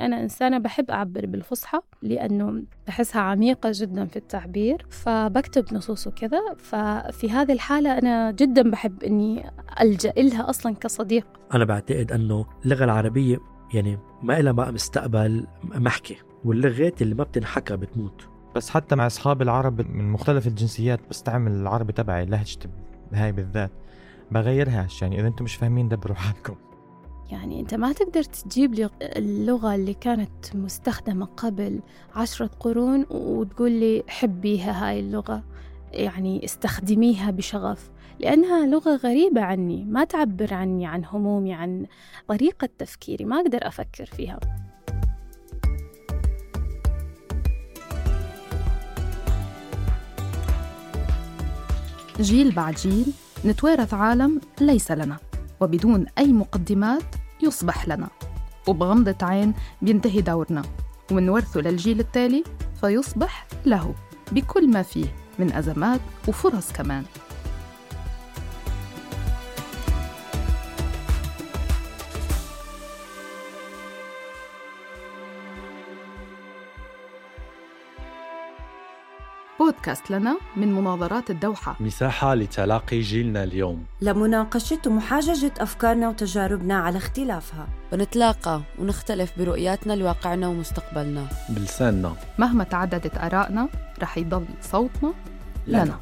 [0.00, 7.30] أنا إنسانة بحب أعبر بالفصحى لأنه بحسها عميقة جدا في التعبير فبكتب نصوص وكذا ففي
[7.30, 9.50] هذه الحالة أنا جدا بحب إني
[9.80, 11.26] ألجأ إلها أصلا كصديق.
[11.54, 13.38] أنا بعتقد أنه اللغة العربية
[13.74, 18.28] يعني ما إلها بقى مستقبل محكي واللغات اللي ما بتنحكى بتموت.
[18.56, 22.68] بس حتى مع اصحابي العرب من مختلف الجنسيات بستعمل العربي تبعي لهجتي
[23.12, 23.70] هاي بالذات
[24.30, 26.54] بغيرهاش يعني إذا أنتم مش فاهمين دبروا حالكم.
[27.32, 31.80] يعني أنت ما تقدر تجيب لي اللغة اللي كانت مستخدمة قبل
[32.14, 35.44] عشرة قرون وتقول لي حبيها هاي اللغة
[35.92, 37.90] يعني استخدميها بشغف
[38.20, 41.86] لأنها لغة غريبة عني ما تعبر عني عن همومي عن
[42.28, 44.40] طريقة تفكيري ما أقدر أفكر فيها.
[52.20, 53.12] جيل بعد جيل
[53.44, 55.29] نتوارث عالم ليس لنا.
[55.60, 58.08] وبدون أي مقدمات يصبح لنا.
[58.68, 60.62] وبغمضة عين بينتهي دورنا.
[61.10, 62.44] ومنورثه للجيل التالي
[62.80, 63.94] فيصبح له
[64.32, 65.06] بكل ما فيه
[65.38, 67.04] من أزمات وفرص كمان.
[79.60, 81.76] بودكاست لنا من مناظرات الدوحة.
[81.80, 83.84] مساحة لتلاقي جيلنا اليوم.
[84.00, 87.68] لمناقشة ومحاججة أفكارنا وتجاربنا على اختلافها.
[87.92, 91.26] بنتلاقى ونختلف برؤياتنا لواقعنا ومستقبلنا.
[91.48, 92.14] بلساننا.
[92.38, 93.68] مهما تعددت آرائنا
[94.02, 95.14] رح يضل صوتنا
[95.66, 95.98] لنا, لنا.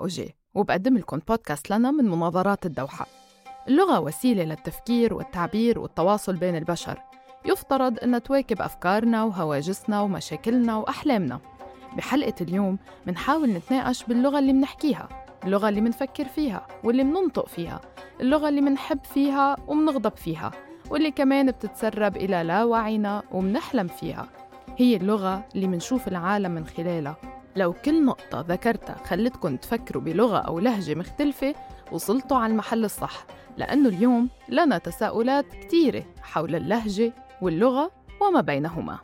[0.00, 3.06] أوجي وبقدم لكم بودكاست لنا من مناظرات الدوحة.
[3.68, 6.98] اللغة وسيلة للتفكير والتعبير والتواصل بين البشر.
[7.44, 11.40] يفترض أنها تواكب أفكارنا وهواجسنا ومشاكلنا وأحلامنا.
[11.96, 15.08] بحلقة اليوم منحاول نتناقش باللغة اللي منحكيها
[15.44, 17.80] اللغة اللي منفكر فيها واللي مننطق فيها
[18.20, 20.50] اللغة اللي منحب فيها ومنغضب فيها
[20.90, 24.28] واللي كمان بتتسرب إلى لا وعينا ومنحلم فيها.
[24.78, 27.16] هي اللغة اللي منشوف العالم من خلالها.
[27.56, 31.54] لو كل نقطة ذكرتها خلتكم تفكروا بلغة أو لهجة مختلفة
[31.92, 33.24] وصلتوا على المحل الصح
[33.56, 37.12] لأنه اليوم لنا تساؤلات كثيرة حول اللهجة
[37.42, 37.90] واللغة
[38.20, 38.98] وما بينهما.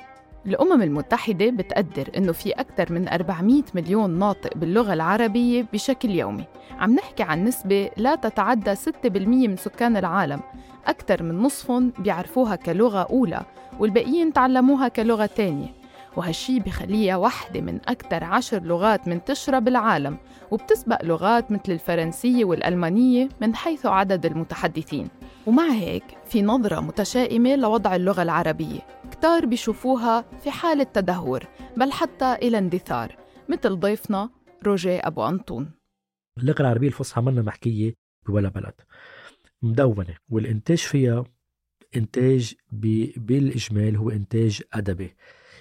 [0.46, 6.44] الأمم المتحدة بتقدر إنه في أكثر من 400 مليون ناطق باللغة العربية بشكل يومي.
[6.78, 10.40] عم نحكي عن نسبة لا تتعدى 6% من سكان العالم.
[10.86, 13.42] أكثر من نصفهم بيعرفوها كلغة أولى
[13.78, 15.68] والباقيين تعلموها كلغة تانية.
[16.16, 20.18] وهالشي بخليها واحدة من أكثر عشر لغات منتشرة بالعالم
[20.50, 25.08] وبتسبق لغات مثل الفرنسية والألمانية من حيث عدد المتحدثين.
[25.46, 28.80] ومع هيك في نظرة متشائمة لوضع اللغة العربية.
[29.10, 31.44] كتار بيشوفوها في حالة تدهور
[31.76, 33.16] بل حتى إلى اندثار
[33.48, 34.30] مثل ضيفنا
[34.66, 35.70] روجي أبو أنطون.
[36.38, 37.94] اللغة العربية الفصحى منا محكية
[38.26, 38.74] بولا بلد.
[39.62, 41.24] مدونة والإنتاج فيها
[41.96, 42.54] إنتاج
[43.16, 45.16] بالإجمال هو إنتاج أدبي.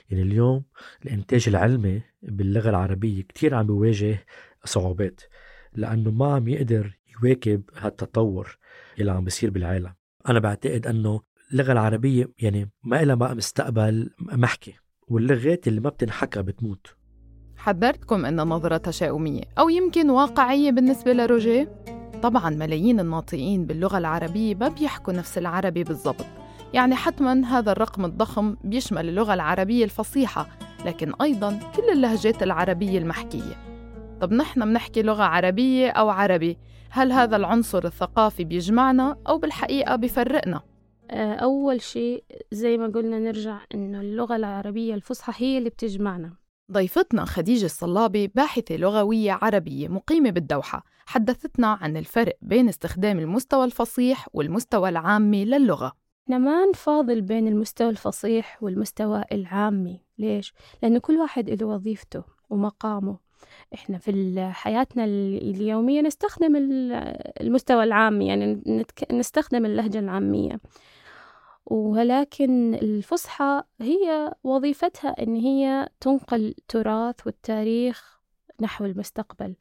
[0.09, 0.63] يعني اليوم
[1.05, 4.25] الإنتاج العلمي باللغة العربية كتير عم بيواجه
[4.65, 5.21] صعوبات
[5.73, 8.57] لأنه ما عم يقدر يواكب هالتطور
[8.99, 9.93] اللي عم بيصير بالعالم.
[10.29, 11.21] أنا بعتقد أنه
[11.51, 14.73] اللغة العربية يعني ما لها مستقبل محكي
[15.07, 16.87] واللغات اللي ما بتنحكى بتموت.
[17.57, 21.83] حذرتكم إن نظرة تشاؤمية أو يمكن واقعية بالنسبة لروجيه؟
[22.23, 26.44] طبعا ملايين الناطقين باللغة العربية ما بيحكوا نفس العربي بالضبط.
[26.75, 30.47] يعني حتما هذا الرقم الضخم بيشمل اللغة العربية الفصيحة
[30.85, 33.55] لكن أيضا كل اللهجات العربية المحكية.
[34.21, 36.57] طب نحن بنحكي لغة عربية أو عربي؟
[36.89, 40.61] هل هذا العنصر الثقافي بيجمعنا أو بالحقيقة بيفرقنا؟
[41.11, 46.33] آه، أول شيء زي ما قلنا نرجع إنه اللغة العربية الفصحى هي اللي بتجمعنا.
[46.71, 54.27] ضيفتنا خديجة الصلابي باحثة لغوية عربية مقيمة بالدوحة حدثتنا عن الفرق بين استخدام المستوى الفصيح
[54.33, 56.04] والمستوى العامي للغة.
[56.27, 60.01] ما نفاضل بين المستوى الفصيح والمستوى العامي.
[60.17, 63.17] ليش؟ لأنه كل واحد له وظيفته ومقامه.
[63.73, 66.55] إحنا في حياتنا اليومية نستخدم
[67.41, 68.63] المستوى العامي يعني
[69.11, 70.59] نستخدم اللهجة العامية.
[71.65, 78.19] ولكن الفصحى هي وظيفتها إن هي تنقل تراث والتاريخ
[78.61, 79.55] نحو المستقبل.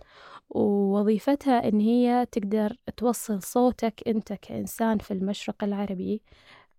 [0.51, 6.23] ووظيفتها إن هي تقدر توصل صوتك أنت كإنسان في المشرق العربي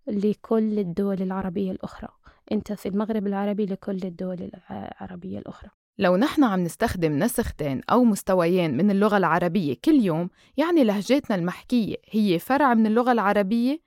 [0.06, 2.08] لكل الدول العربية الأخرى.
[2.52, 5.70] أنت في المغرب العربي لكل الدول العربية الأخرى.
[5.98, 11.96] لو نحن عم نستخدم نسختين أو مستويين من اللغة العربية كل يوم يعني لهجتنا المحكية
[12.10, 13.80] هي فرع من اللغة العربية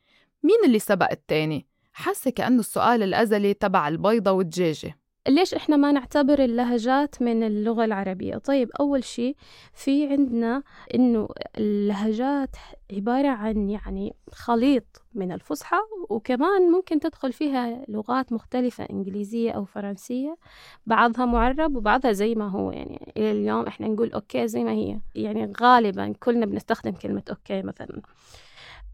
[0.43, 4.97] مين اللي سبق التاني؟ حاسة كأنه السؤال الأزلي تبع البيضة والدجاجة.
[5.29, 9.35] ليش إحنا ما نعتبر اللهجات من اللغة العربية؟ طيب أول شيء
[9.73, 10.63] في عندنا
[10.95, 11.27] إنه
[11.57, 12.55] اللهجات
[12.93, 15.77] عبارة عن يعني خليط من الفصحى
[16.09, 20.37] وكمان ممكن تدخل فيها لغات مختلفة إنجليزية أو فرنسية
[20.85, 22.71] بعضها معرب وبعضها زي ما هو.
[22.71, 24.99] يعني إلى اليوم إحنا نقول okay زي ما هي.
[25.15, 28.01] يعني غالبا كلنا بنستخدم كلمة okay مثلا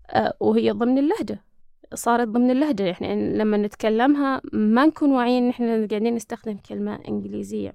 [0.10, 1.44] آه، وهي ضمن اللهجة.
[1.94, 2.84] صارت ضمن اللهجة.
[2.84, 7.74] يعني لما نتكلمها ما نكون واعيين إحنا قاعدين نستخدم كلمة إنجليزية.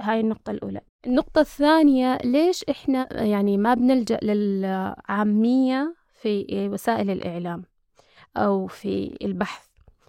[0.00, 0.80] هاي النقطة الأولى.
[1.06, 7.64] النقطة الثانية ليش إحنا يعني ما بنلجأ للعامية في وسائل الإعلام
[8.36, 9.66] أو في البحث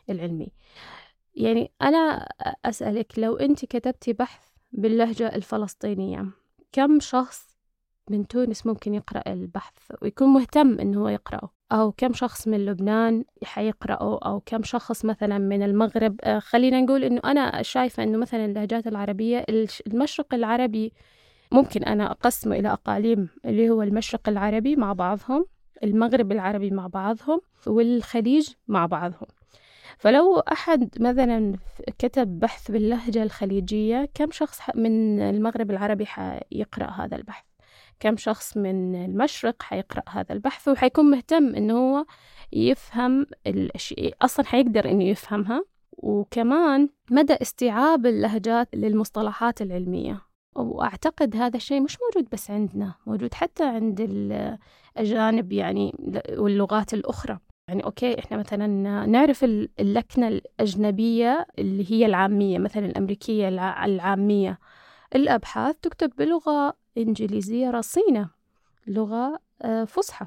[0.10, 0.52] العلمي؟
[1.36, 2.28] يعني أنا
[2.66, 6.26] أسألك لو أنت كتبتي بحث باللهجة الفلسطينية
[6.72, 7.58] كم شخص
[8.10, 13.24] من تونس ممكن يقرأ البحث ويكون مهتم إنه هو يقرأه؟ أو كم شخص من لبنان
[13.44, 16.16] حيقرأه أو كم شخص مثلا من المغرب.
[16.24, 19.46] آه، خلينا نقول إنه أنا شايفة إنه مثلا اللهجات العربية
[19.88, 20.94] المشرق العربي
[21.52, 25.46] ممكن أنا أقسمه إلى أقاليم اللي هو المشرق العربي مع بعضهم
[25.84, 29.28] المغرب العربي مع بعضهم والخليج مع بعضهم.
[29.98, 31.56] فلو أحد مثلا
[32.00, 37.49] كتب بحث باللهجة الخليجية كم شخص من المغرب العربي حيقرأ هذا البحث؟
[38.00, 42.06] كم شخص من المشرق حيقرأ هذا البحث وحيكون مهتم إنه هو
[42.54, 45.66] يفهم الشيء أصلا حيقدر إنه يفهمها.
[45.92, 50.22] وكمان مدى استيعاب اللهجات للمصطلحات العلمية.
[50.56, 55.96] وأعتقد هذا الشيء مش موجود بس عندنا موجود حتى عند الأجانب يعني
[56.38, 57.40] واللغات الأخرى.
[57.68, 58.68] يعني أوكي إحنا مثلا
[59.06, 59.44] نعرف
[59.80, 63.48] اللكنة الأجنبية اللي هي العامية مثلا الأمريكية
[63.86, 64.60] العامية.
[65.16, 68.30] الأبحاث تكتب بلغة إنجليزية رصينة
[68.88, 70.26] لغة آه، فصحى.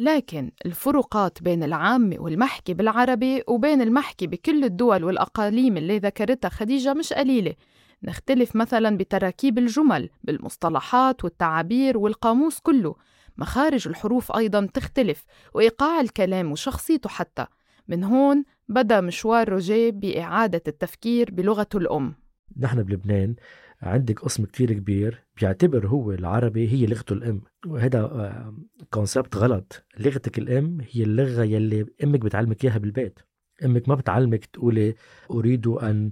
[0.00, 7.12] لكن الفروقات بين العامة والمحكي بالعربي وبين المحكي بكل الدول والأقاليم اللي ذكرتها خديجة مش
[7.12, 7.54] قليلة.
[8.02, 12.94] نختلف مثلا بتراكيب الجمل بالمصطلحات والتعابير والقاموس كله.
[13.38, 15.24] مخارج الحروف أيضا تختلف
[15.54, 17.46] وإيقاع الكلام وشخصيته حتى.
[17.88, 22.14] من هون بدأ مشوار روجيه بإعادة التفكير بلغته الأم.
[22.60, 23.34] نحن بلبنان
[23.82, 27.42] عندك قسم كتير كبير بيعتبر هو العربي هي لغته الأم.
[27.66, 28.52] وهذا
[28.90, 29.84] concept غلط.
[29.98, 33.18] لغتك الأم هي اللغة يلي أمك بتعلمك إياها بالبيت.
[33.64, 34.94] أمك ما بتعلمك تقولي
[35.30, 36.10] أريد أن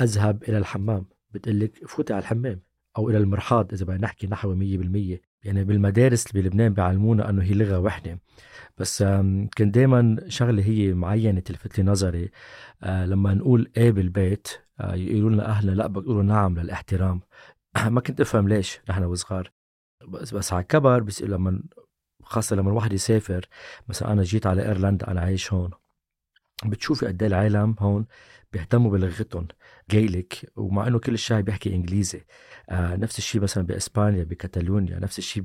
[0.00, 1.06] أذهب إلى الحمام.
[1.30, 2.60] بتقلك فوتي على الحمام
[2.98, 7.78] أو إلى المرحاض إذا بدنا نحكي نحو 100% يعني بالمدارس بلبنان بيعلمونا إنه هي لغة
[7.78, 8.20] وحدة.
[8.78, 9.02] بس
[9.56, 12.30] كان دائما شغلة هي معينة تلفت لي نظري
[12.82, 15.70] آه، لما نقول إيه بالبيت آه، يقولوا لنا أهلا.
[15.72, 17.20] لا بقولوا نعم للاحترام.
[17.88, 19.52] ما كنت أفهم ليش نحن وصغار.
[20.08, 21.62] بس بس على كبر بس لما
[22.22, 23.48] خاصة لما الواحد يسافر
[23.88, 25.70] مثلا أنا جيت على إيرلندا أنا عايش هون.
[26.64, 28.06] بتشوفي قد إيه العالم هون
[28.52, 29.48] بيهتموا بلغتهم
[29.90, 32.24] جايلك ومع إنه كل الشعب بيحكي إنجليزي.
[32.70, 35.42] آه نفس الشيء مثلا بإسبانيا بكتالونيا نفس الشيء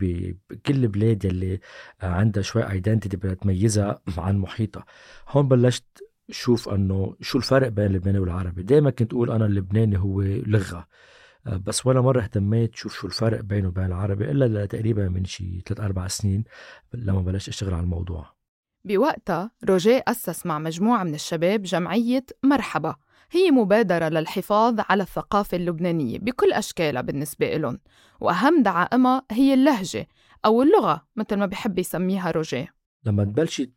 [0.50, 1.60] بكل البلاد اللي
[2.02, 4.86] آه عندها شوي ايدنتيتي بدها تميزها عن محيطها.
[5.30, 5.86] هون بلشت
[6.32, 8.64] شوف انه شو الفرق بين اللبناني والعربي.
[8.64, 10.88] دائما كنت أقول أنا اللبناني هو لغة
[11.48, 15.62] آه، بس ولا مرة اهتميت شوف شو الفرق بينه وبين العربي إلا تقريبا من شي
[15.68, 16.44] ثلاث أربع سنين
[16.94, 18.34] لما بلشت أشتغل على الموضوع.
[18.86, 22.96] بوقتها روجيه أسس مع مجموعة من الشباب جمعية مرحبا.
[23.32, 27.80] هي مبادرة للحفاظ على الثقافة اللبنانية بكل أشكالها بالنسبة لهم
[28.20, 30.08] وأهم دعائمها هي اللهجة
[30.46, 32.74] أو اللغة مثل ما بحب يسميها روجيه.
[33.06, 33.74] لما تبلشي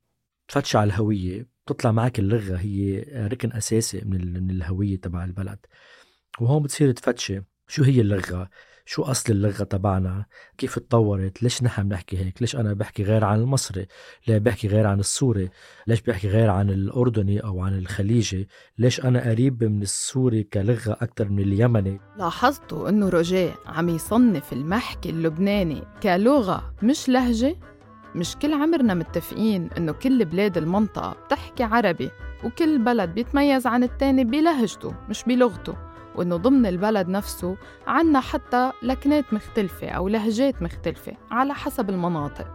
[0.48, 5.58] تفتشي على الهوية بتطلع معك اللغة هي ركن أساسي من الهوية تبع البلد.
[6.40, 8.50] وهون بتصير تفتشي شو هي اللغة
[8.86, 10.24] شو أصل اللغة تبعنا
[10.58, 13.86] كيف تطورت ليش نحن بنحكي هيك ليش أنا بحكي غير عن المصري
[14.28, 15.50] ليه بحكي غير عن السوري
[15.86, 21.28] ليش بحكي غير عن الأردني أو عن الخليجي ليش أنا قريب من السوري كلغة أكثر
[21.28, 22.00] من اليمني.
[22.18, 27.56] لاحظتوا أنه روجيه عم يصنف المحكي اللبناني كلغة مش لهجة؟
[28.14, 32.10] مش كل عمرنا متفقين إنه كل بلاد المنطقة بتحكي عربي
[32.44, 35.74] وكل بلد بيتميز عن التاني بلهجته مش بلغته
[36.14, 37.56] وإنه ضمن البلد نفسه
[37.86, 42.46] عنا حتى لكنات مختلفة أو لهجات مختلفة على حسب المناطق.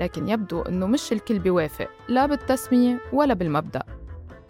[0.00, 3.82] لكن يبدو إنه مش الكل بيوافق لا بالتسمية ولا بالمبدأ.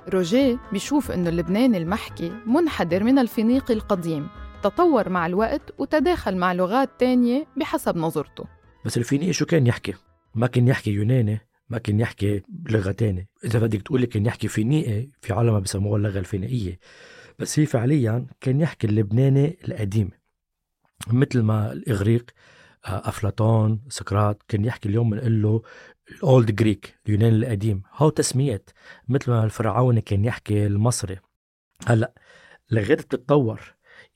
[0.08, 4.28] روجيه بيشوف إنه اللبناني المحكي منحدر من الفينيقي القديم
[4.62, 8.44] تطور مع الوقت وتداخل مع لغات تانية بحسب نظرته.
[8.84, 9.94] بس الفينيقي شو كان يحكي؟
[10.34, 13.28] ما كان يحكي يوناني ما كان يحكي لغة تانية.
[13.44, 16.78] إذا بدك تقولي كان يحكي فينيقي في عالم بسموها اللغة الفينيقية.
[17.38, 20.10] بس هي فعليا كان يحكي اللبناني القديم.
[21.08, 22.30] مثل ما الإغريق
[22.86, 25.62] آه، أفلاطون سقراط كان يحكي اليوم بنقول له
[26.10, 27.82] الأولد جريك اليونان القديم.
[27.94, 28.70] هو تسميات
[29.08, 31.18] مثل ما الفرعوني كان يحكي المصري.
[31.86, 32.14] هلأ
[32.70, 33.60] لغات بتتطور.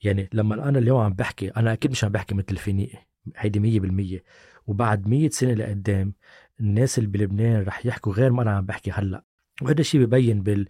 [0.03, 3.07] يعني لما أنا اليوم عم بحكي أنا أكيد مش عم بحكي مثل الفينيقي.
[3.35, 4.23] هيدي 100%
[4.67, 6.13] وبعد 100 سنة لقدام
[6.59, 9.23] الناس اللي بلبنان رح يحكوا غير ما أنا عم بحكي هلأ.
[9.61, 10.65] وهذا الشيء ببين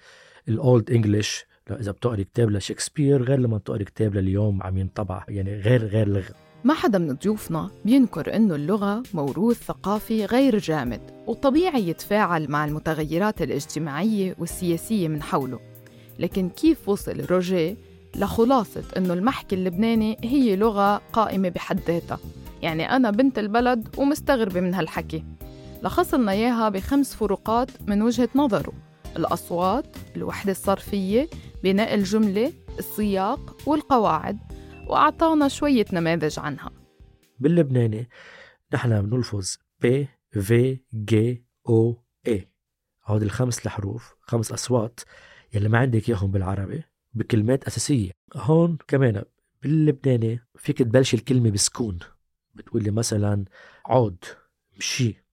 [0.48, 5.86] بالاولد انجلش إذا بتقري كتاب لشكسبير غير لما تقري كتاب لليوم عم ينطبع يعني غير
[5.86, 6.36] غير لغة.
[6.64, 13.42] ما حدا من ضيوفنا بينكر إنه اللغة موروث ثقافي غير جامد وطبيعي يتفاعل مع المتغيرات
[13.42, 15.60] الاجتماعية والسياسية من حوله.
[16.20, 17.76] لكن كيف وصل روجيه
[18.16, 22.20] لخلاصة إنه المحكي اللبناني هي لغة قائمة بحد ذاتها؟
[22.62, 25.24] يعني أنا بنت البلد ومستغربة من هالحكي.
[25.84, 28.74] لخص لنا إياها بخمس فروقات من وجهة نظره.
[29.18, 31.30] الأصوات، الوحدة الصرفية،
[31.64, 34.38] بناء الجملة، السياق والقواعد.
[34.88, 36.72] وأعطانا شوية نماذج عنها.
[37.40, 38.10] باللبناني
[38.74, 41.38] نحن بنلفظ ب في ج
[41.70, 42.52] أو اي
[43.06, 45.00] هودي الخمس الحروف خمس أصوات
[45.54, 46.84] يلي ما عندك إياهم بالعربي
[47.14, 48.12] بكلمات أساسية.
[48.36, 49.24] هون كمان
[49.64, 52.00] باللبناني فيك تبلش الكلمة بسكون.
[52.58, 53.46] بتقولي مثلا
[53.86, 54.26] عود
[54.78, 55.24] مشي.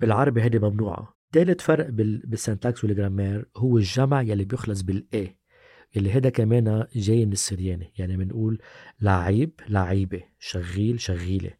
[0.00, 1.16] بالعربي هيدي ممنوعة.
[1.32, 1.88] ثالث فرق
[2.24, 5.38] بال syntax وال grammar هو الجمع يلي بيخلص بالاي
[5.96, 8.58] اللي هذا كمان جاي من السرياني يعني بنقول
[9.00, 11.50] لعيب لعيبة شغيل شغيلة.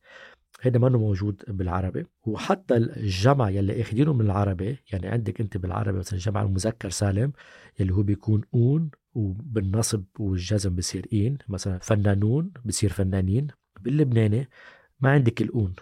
[0.61, 6.19] هذا منه موجود بالعربي؟ وحتى الجمع يلي اخذينه من العربي يعني عندك أنت بالعربي مثلا
[6.19, 7.33] جمع المذكر سالم
[7.81, 13.47] يلي هو بيكون اون وبالنصب والجزم بصير اين مثلا فنانون بصير فنانين.
[13.81, 14.49] باللبناني
[15.01, 15.75] ما عندك الأون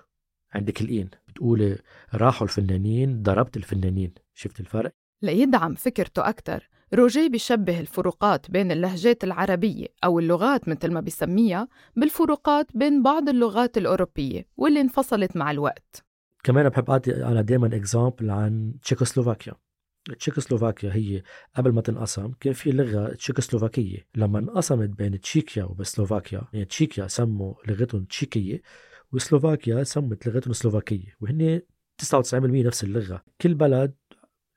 [0.54, 1.10] عندك الإين.
[1.28, 1.78] بتقولي
[2.14, 4.14] راحوا الفنانين ضربت الفنانين.
[4.34, 4.92] شفت الفرق؟
[5.22, 12.66] ليدعم فكرته أكثر روجيه بيشبه الفروقات بين اللهجات العربية أو اللغات مثل ما بيسميها بالفروقات
[12.76, 16.04] بين بعض اللغات الأوروبية واللي انفصلت مع الوقت.
[16.44, 19.52] كمان بحب أعطي أنا دائما إكزامبل عن تشيكوسلوفاكيا.
[20.18, 21.22] تشيكوسلوفاكيا هي
[21.56, 24.06] قبل ما تنقسم كان في لغة تشيكوسلوفاكية.
[24.14, 28.62] لما انقسمت بين تشيكيا وبسلوفاكيا يعني تشيكيا سموا لغتهم تشيكية
[29.12, 31.60] وسلوفاكيا سمت لغتهم سلوفاكية وهن
[32.02, 33.24] 99% نفس اللغة.
[33.40, 33.94] كل بلد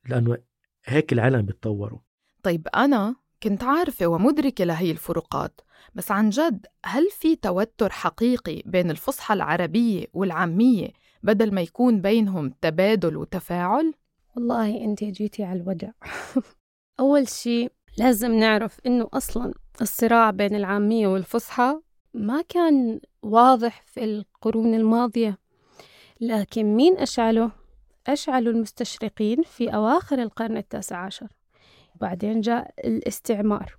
[0.10, 0.38] لأنه
[0.86, 2.00] هيك العالم بيتطوروا
[2.44, 5.62] طيب أنا كنت عارفة ومدركة لهي الفروقات
[5.96, 10.90] بس عن جد هل في توتر حقيقي بين الفصحى العربية والعامية
[11.24, 13.94] بدل ما يكون بينهم تبادل وتفاعل؟
[14.36, 15.92] والله أنت جيتي على الوجع.
[17.00, 21.80] أول شيء لازم نعرف إنه أصلا الصراع بين العامية والفصحى
[22.16, 25.38] ما كان واضح في القرون الماضية
[26.22, 27.52] لكن مين أشعله؟
[28.08, 31.28] أشعلوا المستشرقين في أواخر القرن التاسع عشر.
[31.96, 33.78] بعدين جاء الاستعمار.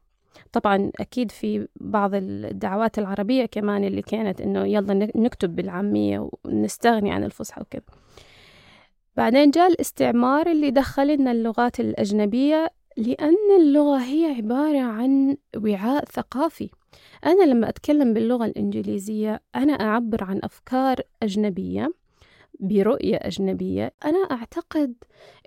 [0.52, 7.24] طبعا أكيد في بعض الدعوات العربية كمان اللي كانت إنه يلا نكتب بالعامية ونستغني عن
[7.24, 7.82] الفصحى وكذا.
[9.16, 16.70] بعدين جاء الاستعمار اللي دخل لنا اللغات الأجنبية لأن اللغة هي عبارة عن وعاء ثقافي.
[17.26, 21.92] أنا لما أتكلم باللغة الإنجليزية أنا أعبر عن أفكار أجنبية
[22.60, 23.92] برؤية أجنبية.
[24.04, 24.94] أنا أعتقد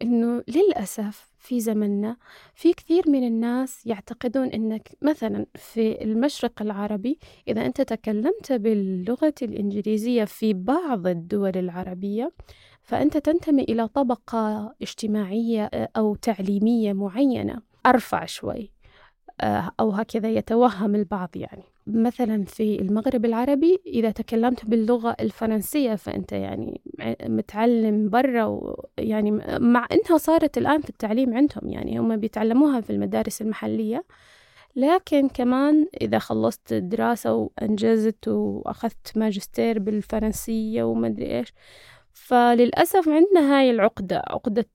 [0.02, 2.18] أنه للأسف في زمننا
[2.56, 10.26] في كثير من الناس يعتقدون أنك مثلا في المشرق العربي إذا أنت تكلمت باللغة الإنجليزية
[10.26, 12.32] في بعض الدول العربية
[12.84, 17.62] فأنت تنتمي إلى طبقة اجتماعية أو تعليمية معينة.
[17.86, 18.72] أرفع شوي.
[19.80, 21.64] أو هكذا يتوهم البعض يعني.
[21.88, 26.82] مثلا في المغرب العربي إذا تكلمت باللغة الفرنسية فأنت يعني
[27.24, 33.42] متعلم برا يعني مع أنها صارت الآن في التعليم عندهم يعني هم بيتعلموها في المدارس
[33.42, 34.04] المحلية.
[34.76, 41.54] لكن كمان إذا خلصت دراسة وأنجزت وأخذت ماجستير بالفرنسية ومدري إيش
[42.14, 44.66] فللأسف عندنا هاي العقدة عقدة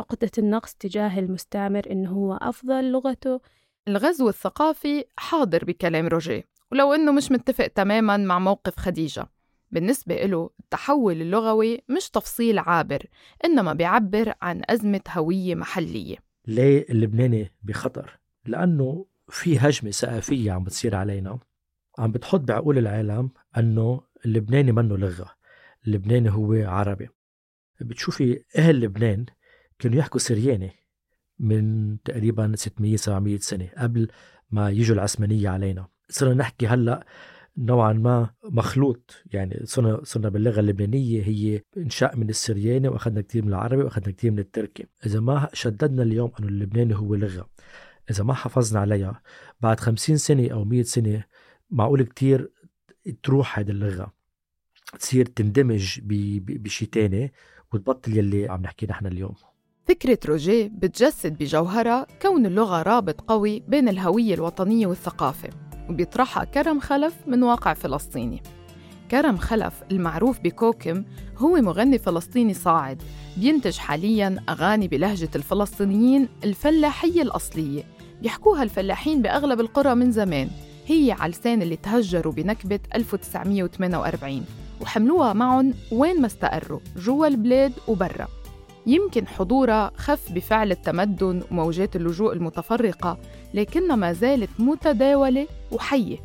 [0.00, 3.40] عقدة النقص تجاه المستعمر إنه هو أفضل لغته.
[3.88, 9.26] الغزو الثقافي حاضر بكلام روجيه ولو إنه مش متفق تماما مع موقف خديجة.
[9.70, 13.06] بالنسبة له التحول اللغوي مش تفصيل عابر
[13.44, 16.16] إنما بيعبر عن أزمة هوية محلية.
[16.46, 21.38] ليه اللبناني بخطر؟ لأنه في هجمة ثقافية عم بتصير علينا.
[21.98, 25.34] عم بتحط بعقول العالم أنه اللبناني منه لغة.
[25.86, 27.08] اللبناني هو عربي.
[27.80, 29.26] بتشوفي أهل لبنان
[29.78, 30.72] كانوا يحكوا سرياني
[31.40, 34.08] من تقريبا 600 700 سنة قبل
[34.50, 35.86] ما يجوا العثمانية علينا.
[36.08, 37.06] صرنا نحكي هلأ
[37.56, 39.22] نوعا ما مخلوط.
[39.32, 44.30] يعني صرنا صرنا باللغة اللبنانية هي انشاء من السرياني وأخذنا كثير من العربي وأخذنا كثير
[44.30, 44.86] من التركي.
[45.06, 47.48] إذا ما شددنا اليوم إنه اللبناني هو لغة.
[48.10, 49.22] إذا ما حافظنا عليها
[49.60, 51.24] بعد خمسين سنة أو مئة سنة
[51.70, 52.50] معقول كثير
[53.22, 54.12] تروح هذه اللغة.
[54.98, 57.32] تصير تندمج بشيء تاني
[57.72, 59.34] وتبطل يلي عم نحكي نحن اليوم.
[59.88, 65.48] فكرة روجيه بتجسد بجوهرها كون اللغة رابط قوي بين الهوية الوطنية والثقافة
[65.88, 68.42] وبيطرحها كرم خلف من واقع فلسطيني.
[69.10, 71.04] كرم خلف المعروف بكوكم
[71.38, 73.02] هو مغني فلسطيني صاعد
[73.36, 77.82] بينتج حالياً أغاني بلهجة الفلسطينيين الفلاحية الأصلية.
[78.22, 80.50] بيحكوها الفلاحين بأغلب القرى من زمان.
[80.86, 84.44] هي على لسان اللي تهجروا بنكبة 1948
[84.80, 88.37] وحملوها معهم وين ما استقروا جوا البلاد وبرا.
[88.88, 93.18] يمكن حضورها خف بفعل التمدن وموجات اللجوء المتفرقة
[93.54, 96.18] لكنها ما زالت متداولة وحية.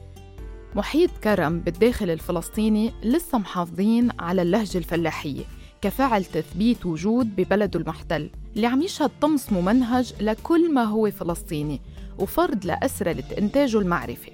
[0.76, 5.44] محيط كرم بالداخل الفلسطيني لسه محافظين على اللهجة الفلاحية
[5.82, 11.82] كفعل تثبيت وجود ببلده المحتل اللي عم يشهد طمس ممنهج لكل ما هو فلسطيني
[12.20, 14.32] وفرض لأسرة إنتاجه المعرفي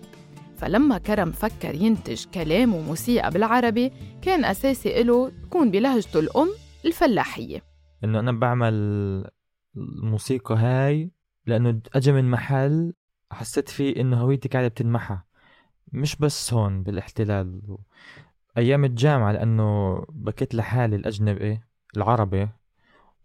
[0.57, 6.49] فلما كرم فكر ينتج كلام وموسيقى بالعربي كان أساسي له تكون بلهجته الأم
[6.85, 7.68] الفلاحية.
[8.03, 8.73] إنه أنا بعمل
[9.77, 11.11] الموسيقى هاي
[11.45, 12.93] لأنه أجا من محل
[13.31, 15.17] حسيت فيه إنه هويتي قاعدة بتنمحى.
[15.91, 17.77] مش بس هون بالاحتلال
[18.57, 21.59] أيام الجامعة لأنه بكيت لحالي الأجنبي
[21.97, 22.49] العربي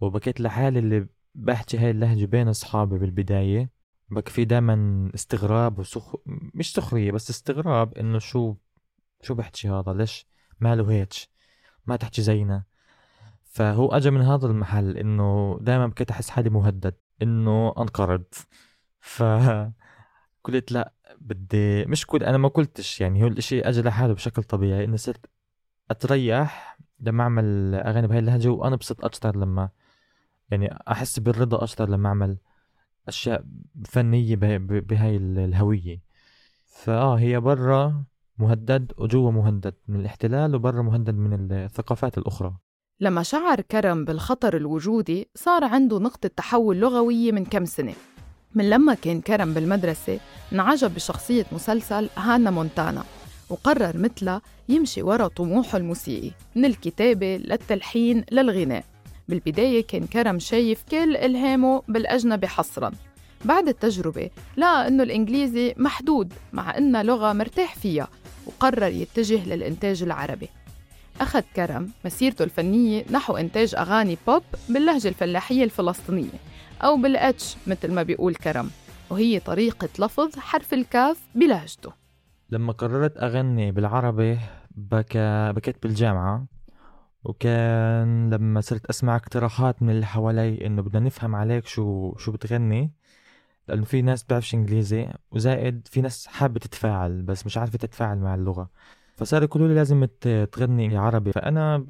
[0.00, 3.70] وبكيت لحالي اللي بحكي هاي اللهجة بين أصحابي بالبداية.
[4.10, 8.54] بك في دائما استغراب وسخ مش سخرية بس استغراب إنه شو
[9.22, 10.26] شو بحكي هذا؟ ليش
[10.60, 11.12] ماله هيك؟
[11.86, 12.64] ما تحكي زينا.
[13.54, 18.25] فهو اجى من هذا المحل إنه دائما كنت أحس حالي مهدد إنه أنقرض.
[19.00, 19.23] ف
[20.44, 24.84] قلت لا بدي مش كل أنا ما قلتش يعني هو الإشي اجى لحاله بشكل طبيعي
[24.84, 25.26] إنه صرت
[25.90, 29.68] أتريح لما أعمل أغاني بهاي اللهجة وأنا بصير أكثر لما
[30.50, 32.38] يعني أحس بالرضا أكثر لما أعمل
[33.08, 33.44] أشياء
[33.84, 36.00] فنية بهاي الهوية.
[36.64, 38.04] فآه هي برا
[38.38, 42.63] مهدد وجوا مهدد من الاحتلال وبرا مهدد من الثقافات الأخرى.
[43.00, 47.94] لما شعر كرم بالخطر الوجودي صار عنده نقطة تحول لغوية من كم سنة.
[48.54, 50.20] من لما كان كرم بالمدرسة
[50.52, 53.04] انعجب بشخصية مسلسل هانا مونتانا
[53.50, 58.85] وقرر مثلها يمشي ورا طموحه الموسيقي من الكتابة للتلحين للغناء.
[59.28, 62.92] بالبداية كان كرم شايف كل إلهامه بالأجنبي حصراً.
[63.44, 68.09] بعد التجربة لقى إنه الإنجليزي محدود مع إنها لغة مرتاح فيها
[68.46, 70.48] وقرر يتجه للإنتاج العربي.
[71.20, 76.38] أخذ كرم مسيرته الفنية نحو إنتاج أغاني بوب باللهجة الفلاحية الفلسطينية
[76.83, 78.70] أو بالأتش مثل ما بيقول كرم
[79.11, 81.92] وهي طريقة لفظ حرف الكاف بلهجته.
[82.50, 84.38] لما قررت أغني بالعربي
[84.70, 86.46] بكى بكيت بالجامعة
[87.24, 92.92] وكان لما صرت أسمع اقتراحات من اللي حوالي إنه بدنا نفهم عليك شو شو بتغني
[93.68, 98.35] لأنه في ناس بتعرفش إنجليزي وزائد في ناس حابة تتفاعل بس مش عارفة تتفاعل مع
[98.35, 98.70] اللغة.
[99.16, 100.05] فصاروا يقولوا لي لازم
[100.53, 101.33] تغني عربي.
[101.33, 101.87] فأنا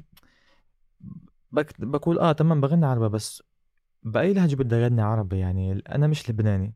[1.51, 3.43] بك بقول آه تمام بغني عربي بس
[4.03, 6.73] بأي لهجة بدي أغني عربي؟ يعني أنا مش لبناني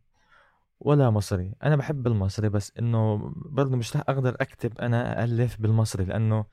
[0.79, 1.53] ولا مصري.
[1.63, 6.45] أنا بحب المصري بس إنه برضه مش رح أقدر أكتب أنا ألف بالمصري لأنه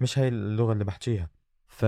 [0.00, 1.30] مش هاي اللغة اللي بحكيها.
[1.68, 1.84] ف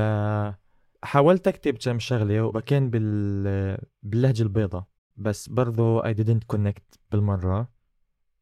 [1.03, 4.85] حاولت أكتب كم شغلة وبكين بال باللهجة البيضاء
[5.17, 7.69] بس برضه I didn't connect بالمرة.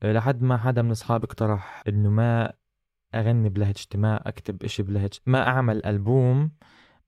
[0.04, 2.52] لحد ما حدا من أصحابي اقترح إنه ما
[3.14, 6.50] أغني بلهجتي ما أكتب إشي بلهجتي ما أعمل ألبوم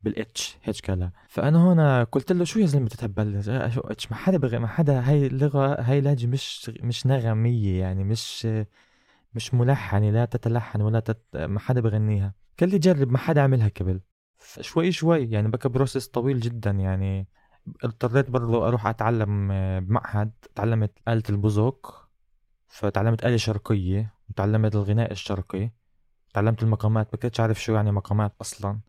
[0.02, 4.38] بالإتش هيك كلا فأنا هون قلت له شو يا زلمة بتتهبل؟ شو إتش؟ ما حدا
[4.38, 4.58] بغ...
[4.58, 8.48] ما حدا هاي اللغة هاي لهجة مش مش نغمية يعني مش
[9.34, 11.36] مش ملحنه لا تتلحن ولا تت...
[11.36, 12.34] ما حدا بغنيها.
[12.60, 14.00] قال لي جرب ما حدا عملها قبل.
[14.60, 17.28] شوي شوي يعني بقى process طويل جدا يعني.
[17.84, 19.48] اضطريت برضو أروح أتعلم
[19.80, 20.32] بمعهد.
[20.54, 22.08] تعلمت آلة البوزوك
[22.68, 25.70] فتعلمت آلة شرقية وتعلمت الغناء الشرقي.
[26.34, 28.80] تعلمت المقامات ما كنتش عارف شو يعني مقامات أصلا.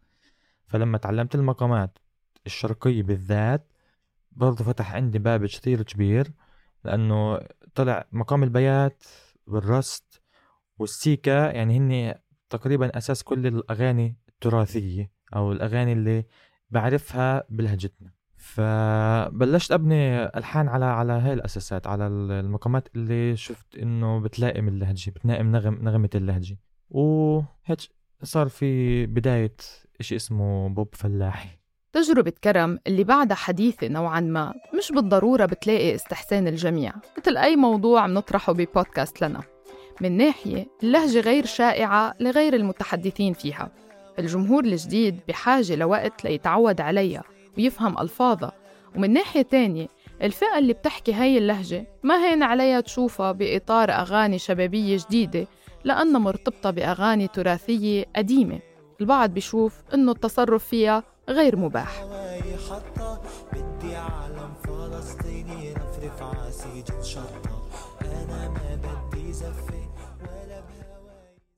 [0.68, 2.00] فلما تعلمت المقامات
[2.46, 3.74] الشرقية بالذات
[4.32, 6.32] برضه فتح عندي باب كثير كبير
[6.84, 7.40] لأنه
[7.76, 9.04] طلع مقام البيات
[9.48, 10.22] والرست
[10.80, 12.16] والسيكا يعني هن
[12.50, 16.26] تقريبا أساس كل الأغاني التراثية أو الأغاني اللي
[16.70, 18.12] بعرفها بلهجتنا.
[18.36, 25.52] فبلشت أبني ألحان على على هاي الأساسات على المقامات اللي شفت إنه بتلائم اللهجة بتلائم
[25.52, 26.58] نغم نغمة اللهجة.
[26.94, 27.80] وهيك
[28.24, 29.56] صار في بداية
[30.00, 31.50] إشي اسمه بوب فلاحي.
[31.94, 38.06] تجربة كرم اللي بعدها حديثة نوعا ما مش بالضرورة بتلاقي استحسان الجميع مثل أي موضوع
[38.06, 39.42] نطرحه ببودكاست لنا.
[40.02, 43.72] من ناحية اللهجة غير شائعة لغير المتحدثين فيها.
[44.20, 47.24] الجمهور الجديد بحاجة لوقت ليتعود عليها
[47.58, 48.52] ويفهم ألفاظها.
[48.96, 49.88] ومن ناحية تانية
[50.22, 55.48] الفئة اللي بتحكي هاي اللهجة ما هين عليها تشوفها بإطار أغاني شبابية جديدة
[55.84, 58.60] لأنها مرتبطة بأغاني تراثية قديمة.
[59.02, 62.04] البعض بيشوف إنه التصرف فيها غير مباح.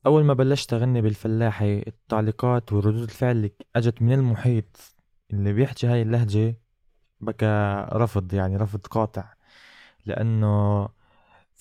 [0.05, 4.95] أول ما بلشت أغني بالفلاحي التعليقات وردود الفعل اللي أجت من المحيط
[5.31, 6.57] اللي بيحكي هاي اللهجة
[7.21, 9.33] بكى رفض يعني رفض قاطع.
[10.05, 10.87] لأنه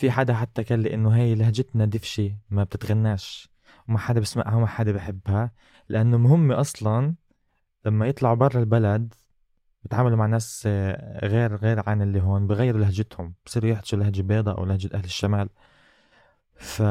[0.04, 3.48] في حدا حتى قال لي إنه هاي لهجتنا دفشة ما بتتغناش.
[3.88, 5.52] وما حدا بسمعها وما حدا بحبها.
[5.88, 7.14] لأنه هم أصلا
[7.86, 9.14] لما يطلعوا برا البلد
[9.82, 13.34] بيتعاملوا مع ناس آه، غير غير عن اللي هون بغيروا لهجتهم.
[13.46, 15.48] بصيروا يحكوا لهجة بيضاء أو لهجة أهل الشمال.
[16.54, 16.82] ف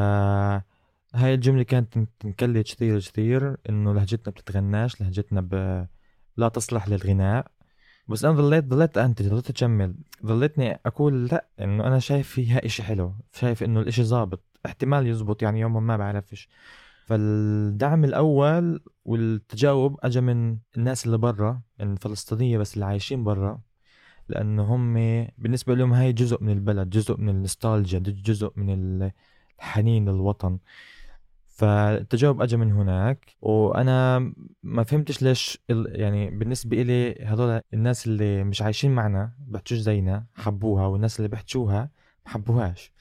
[1.15, 5.87] هاي الجملة كانت تنكلي كثير كثير إنه لهجتنا بتتغناش لهجتنا ب...
[6.37, 7.51] لا تصلح للغناء.
[8.07, 9.95] بس أنا ضليت ضليت أنتج ضليت أجمل.
[10.25, 13.13] ضليتني أقول لا إنه أنا شايف فيها إشي حلو.
[13.33, 14.43] شايف إنه الإشي ظابط.
[14.65, 16.49] احتمال يزبط يعني يوما ما بعرفش.
[17.05, 23.61] فالدعم الأول والتجاوب أجا من الناس اللي برا الفلسطينية بس اللي عايشين برا.
[24.29, 24.93] لأنه هم
[25.37, 29.11] بالنسبة لهم هاي جزء من البلد جزء من النوستالجيا جزء من
[29.59, 30.59] الحنين للوطن.
[31.53, 34.19] فالتجاوب اجى من هناك وأنا
[34.63, 40.85] ما فهمتش ليش يعني بالنسبة إلي هذول الناس اللي مش عايشين معنا بحكوش زينا حبوها
[40.85, 41.89] والناس اللي بحكوها
[42.25, 42.93] ما حبوهاش.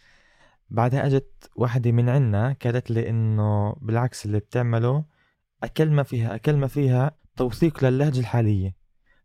[0.71, 5.05] بعدها أجت واحدة من عنا قالت لي إنه بالعكس اللي بتعمله
[5.63, 8.77] اكل ما فيها اكل ما فيها توثيق للهجة الحالية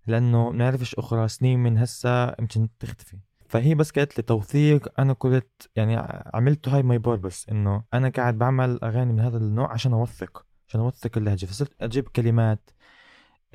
[0.08, 3.18] لأنه بنعرفش أخرى سنين من هسا يمكن تختفي.
[3.50, 5.96] فهي بس قالت لي توثيق أنا قلت يعني
[6.34, 10.82] عملته هاي ماي بس إنه أنا قاعد بعمل أغاني من هذا النوع عشان أوثق عشان
[10.82, 11.46] أوثق اللهجة.
[11.46, 12.70] فصرت أجيب كلمات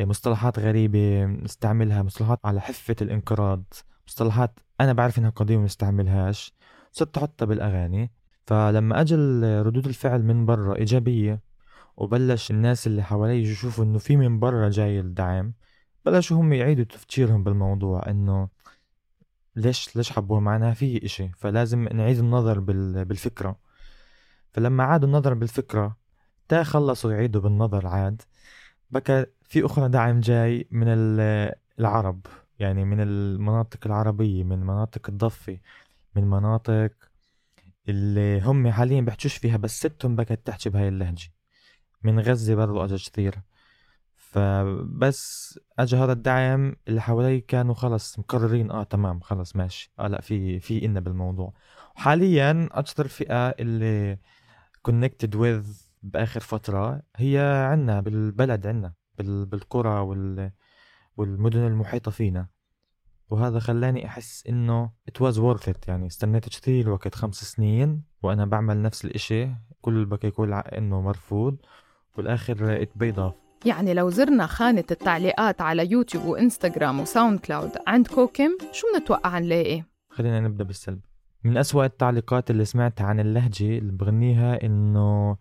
[0.01, 3.65] مصطلحات غريبة نستعملها مصطلحات على حفة الانقراض
[4.07, 6.55] مصطلحات أنا بعرف إنها قديمة نستعملهاش.
[6.93, 8.13] صرت أحطها بالأغاني.
[8.47, 11.41] فلما أجل ردود الفعل من برا إيجابية
[11.97, 15.53] وبلش الناس اللي حوالي يشوفوا إنه في من برا جاي الدعم
[16.05, 18.49] بلشوا هم يعيدوا تفكيرهم بالموضوع إنه
[19.57, 23.59] ليش ليش حبوها معناها في إشي؟ فلازم نعيد النظر بالفكرة.
[24.53, 25.97] فلما عادوا النظر بالفكرة
[26.49, 28.23] تا خلصوا يعيدوا بالنظر عاد
[28.91, 30.87] بكى في أخرى دعم جاي من
[31.79, 32.27] العرب.
[32.59, 35.59] يعني من المناطق العربية من مناطق الضفة
[36.17, 36.93] من مناطق
[37.89, 41.33] اللي هم حاليا بيحكوش فيها بس ستهم بكت تحكي بهاي اللهجة.
[42.03, 43.35] من غزة برضو أجا كثير
[44.33, 49.93] فبس اجى هذا الدعم اللي حوالي كانوا خلص مقررين آه تمام خلص ماشي.
[49.99, 51.55] آه لا في في إنا بالموضوع.
[51.95, 54.19] حاليا أكثر فئه اللي
[54.83, 55.67] كونكتد وذ
[56.03, 57.39] بآخر فترة هي
[57.71, 60.51] عنا بالبلد عنا بالقرى وال
[61.17, 62.47] والمدن المحيطة فينا.
[63.31, 65.89] وهذا خلاني أحس إنه it was worth it.
[65.89, 69.49] يعني استنيت كثير وقت خمس سنين وأنا بعمل نفس الإشي.
[69.81, 71.57] كل بكي يقول إنه مرفوض.
[72.99, 73.42] paid off.
[73.67, 79.83] يعني لو زرنا خانة التعليقات على يوتيوب وإنستغرام و SoundCloud عند كوكم شو بنتوقع نلاقي؟
[80.11, 81.01] خلينا نبدأ بالسلب.
[81.45, 85.37] من أسوأ التعليقات اللي سمعتها عن اللهجة اللي بغنيها إنه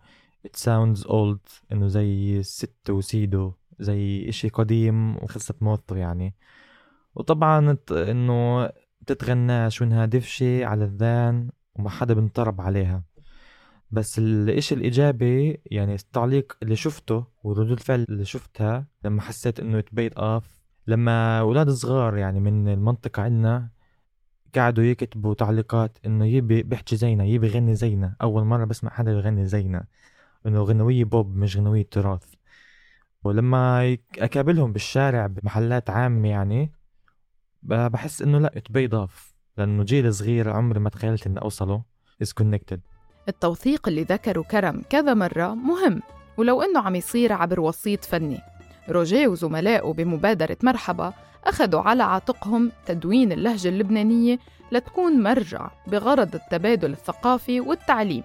[0.46, 6.34] it sounds old إنه زي ست وسيدو زي إشي قديم وخلصت موته يعني.
[7.14, 8.70] وطبعا إنه
[9.06, 13.02] تتغناش وإنها دفشة على الذان وما حدا بنطرب عليها.
[13.92, 20.12] بس الإشي الإيجابي يعني التعليق اللي شفته وردود الفعل اللي شفتها لما حسيت إنه تبيت
[20.12, 20.44] أوف
[20.86, 23.68] لما أولاد صغار يعني من المنطقة عنا
[24.54, 28.16] قعدوا يكتبوا تعليقات إنه يبي بيحكي زينا يبي يغني زينا.
[28.22, 29.86] أول مرة بسمع حدا يغني زينا.
[30.46, 32.34] إنه غنوية بوب مش غنوية تراث.
[33.24, 36.72] ولما أقابلهم بالشارع بمحلات عامة يعني
[37.62, 41.82] بحس إنه لا تبيض أوف لأنه جيل صغير عمري ما تخيلت إني أوصله
[42.24, 42.78] is connected.
[43.28, 46.02] التوثيق اللي ذكره كرم كذا مرة مهم
[46.36, 48.40] ولو إنه عم يصير عبر وسيط فني.
[48.88, 51.12] روجيه وزملائه بمبادرة مرحبا
[51.44, 54.38] أخذوا على عاتقهم تدوين اللهجة اللبنانية
[54.72, 58.24] لتكون مرجع بغرض التبادل الثقافي والتعليم.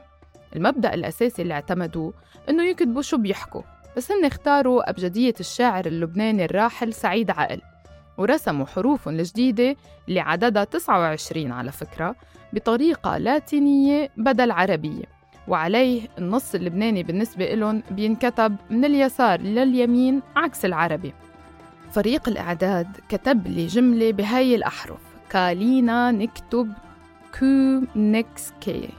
[0.55, 2.13] المبدأ الأساسي اللي اعتمدوه
[2.49, 3.61] إنه يكتبوا شو بيحكوا
[3.97, 7.61] بس هن اختاروا أبجدية الشاعر اللبناني الراحل سعيد عقل
[8.17, 9.75] ورسموا حروف الجديدة
[10.09, 12.15] اللي عددها 29 على فكرة
[12.53, 15.03] بطريقة لاتينية بدل عربية.
[15.47, 21.13] وعليه النص اللبناني بالنسبة لهم بينكتب من اليسار لليمين عكس العربي.
[21.91, 24.99] فريق الإعداد كتب لي جملة بهاي الأحرف
[25.29, 26.73] كالينا نكتب
[27.39, 28.89] كو نكس كي.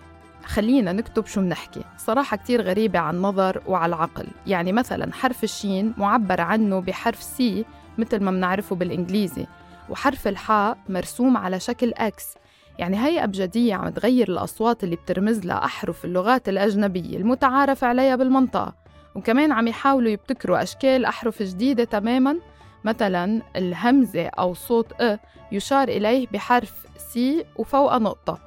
[0.45, 1.85] خلينا نكتب شو بنحكي.
[1.99, 4.27] صراحة كتير غريبة على النظر وعلى العقل.
[4.47, 7.65] يعني مثلا حرف الشين معبر عنه بحرف C
[7.99, 9.47] مثل ما بنعرفه بالإنجليزي
[9.89, 12.35] وحرف الحاء مرسوم على شكل X
[12.79, 18.75] يعني هي أبجدية عم تغير الأصوات اللي بترمز لها أحرف اللغات الأجنبية المتعارف عليها بالمنطقة.
[19.15, 22.37] وكمان عم يحاولوا يبتكروا أشكال أحرف جديدة تماماً.
[22.85, 25.19] مثلا الهمزة أو صوت أ
[25.53, 28.39] يشار إليه بحرف C وفوق نقطة.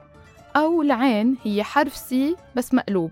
[0.55, 3.11] أو العين هي حرف C بس مقلوب.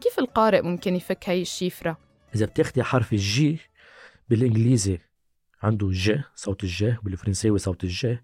[0.00, 1.96] كيف القارئ ممكن يفك هاي الشيفرة؟
[2.34, 3.58] إذا بتاخدي حرف ال J
[4.28, 4.98] بالإنجليزي
[5.62, 8.16] عنده ج صوت الج بالفرنساوي صوت الج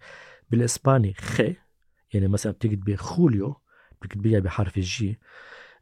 [0.50, 1.40] بالإسباني خ
[2.12, 3.56] يعني مثلا بتكتبي خوليو
[4.02, 5.18] بتكتبيها بحرف ال J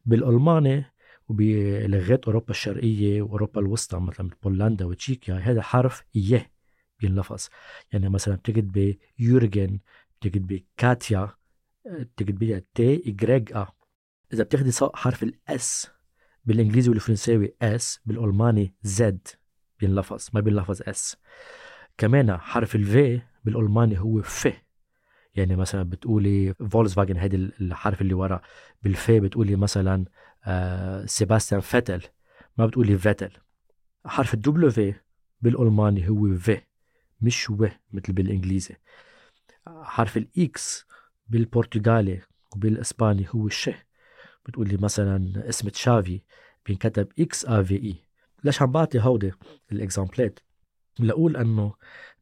[0.04, 0.84] بالألماني
[1.28, 6.40] وبلغات أوروبا الشرقية وأوروبا الوسطى مثلا بولندا وتشيكيا هذا حرف ي
[7.00, 7.46] بينلفظ.
[7.92, 9.78] يعني مثلا بتكتبي يورجن
[10.20, 11.30] بتكتبي كاتيا
[11.86, 13.66] بتكتبيها T i grec A.
[14.32, 15.90] إذا بتاخدي حرف ال S
[16.44, 19.28] بالإنجليزي والفرنساوي S بالألماني Z
[19.86, 21.16] بينلفظ ما بينلفظ S
[21.98, 24.48] كمان حرف ال V بالألماني هو ف
[25.34, 28.42] يعني مثلا بتقولي Volkswagen هيدي الحرف اللي ورا.
[28.82, 30.04] بال V بتقولي مثلا
[30.44, 32.02] آه سيباستيان فيتل.
[32.58, 33.30] ما بتقولي فيتل.
[34.06, 34.94] حرف ال W
[35.42, 36.60] بالألماني هو V
[37.20, 38.76] مش و مثل بالإنجليزي.
[39.66, 40.86] حرف ال X
[41.28, 42.20] بالبرتغالي
[42.56, 43.70] وبالإسباني هو ش.
[44.46, 46.20] بتقولي مثلا اسم تشافي
[46.66, 48.03] بينكتب X A V I
[48.44, 49.32] ليش عم بعطي هودي
[49.72, 50.38] ال example ات؟
[50.98, 51.72] لأقول إنه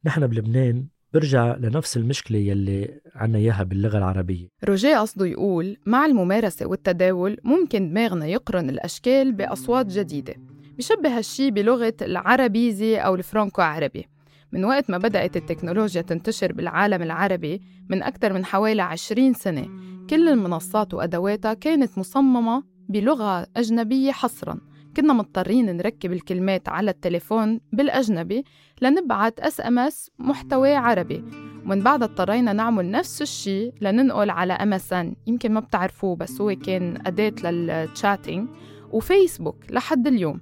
[0.05, 4.47] نحن بلبنان برجع لنفس المشكلة يلي عنا إياها باللغة العربية.
[4.63, 10.35] روجيه قصده يقول مع الممارسة والتداول ممكن دماغنا يقرن الأشكال بأصوات جديدة.
[10.77, 14.05] بشبه هالشي بلغة العربيزي أو الفرانكو عربي
[14.51, 19.67] من وقت ما بدأت التكنولوجيا تنتشر بالعالم العربي من أكثر من حوالي 20 سنة
[20.09, 24.72] كل المنصات وأدواتها كانت مصممة بلغة أجنبية حصراً.
[24.97, 28.43] كنا مضطرين نركب الكلمات على التليفون بالأجنبي
[28.81, 31.23] لنبعت SMS محتوى عربي.
[31.65, 37.07] ومن بعد اضطرينا نعمل نفس الشيء لننقل على MSN يمكن ما بتعرفوه بس هو كان
[37.07, 38.49] أداة لل chatting
[38.91, 40.41] وفيسبوك لحد اليوم.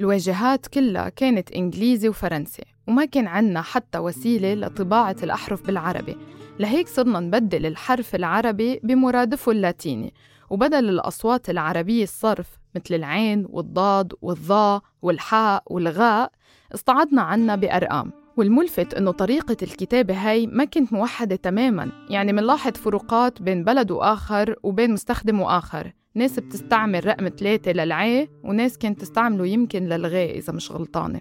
[0.00, 6.16] الواجهات كلها كانت إنجليزي وفرنسي وما كان عنا حتى وسيلة لطباعة الأحرف بالعربي.
[6.58, 10.14] لهيك صرنا نبدل الحرف العربي بمرادفه اللاتيني
[10.50, 16.32] وبدل الأصوات العربية الصرف مثل العين والضاد والظاء والحاء والغاء
[16.74, 18.12] استعضنا عنا بأرقام.
[18.36, 21.92] والملفت إنه طريقة الكتابة هاي ما كانت موحدة تماماً.
[22.10, 25.92] يعني منلاحظ فروقات بين بلد وآخر وبين مستخدم وآخر.
[26.14, 31.20] ناس بتستعمل رقم ثلاثة للعي وناس كانت تستعمله يمكن للغاء إذا مش غلطانة.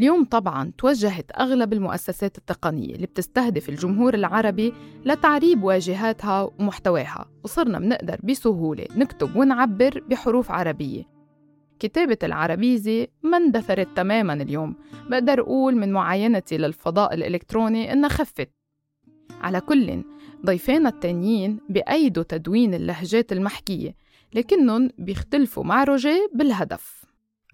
[0.00, 4.72] اليوم طبعا توجهت أغلب المؤسسات التقنية اللي بتستهدف الجمهور العربي
[5.04, 11.02] لتعريب واجهاتها ومحتواها وصرنا بنقدر بسهولة نكتب ونعبر بحروف عربية.
[11.78, 14.74] كتابة العربيزي ما اندثرت تماما اليوم
[15.10, 18.50] بقدر أقول من معاينتي للفضاء الإلكتروني إنها خفت.
[19.40, 20.02] على كل
[20.46, 23.94] ضيفينا التانيين بأيدوا تدوين اللهجات المحكية
[24.34, 27.04] لكنهم بيختلفوا مع روجيه بالهدف.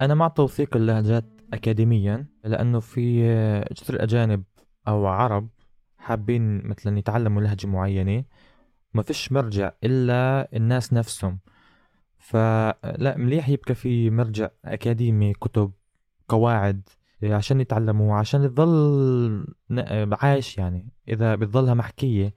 [0.03, 4.45] أنا مع توثيق اللهجات أكاديميا لأنه في كثير أجانب
[4.89, 5.49] أو عرب
[5.99, 8.25] حابين مثلا يتعلموا لهجة معينة
[8.95, 11.39] ما فيش مرجع إلا الناس نفسهم.
[12.19, 15.73] فلا مليح يبقى في مرجع أكاديمي كتب
[16.29, 16.89] قواعد
[17.23, 19.47] عشان يتعلموا عشان تضل
[20.13, 20.89] عايش يعني.
[21.09, 22.35] إذا بتضلها محكية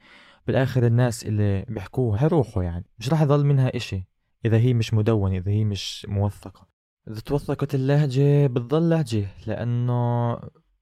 [0.48, 2.86] بالآخر الناس اللي بيحكوها حيروحوا يعني.
[3.00, 4.08] مش راح يضل منها إشي
[4.46, 6.69] إذا هي مش مدونة إذا هي مش موثقة.
[7.10, 10.36] إذا توثقت اللهجة بتضل لهجة لأنه